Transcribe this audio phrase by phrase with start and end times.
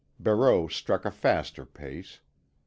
[0.19, 2.21] Barreau struck a faster pace.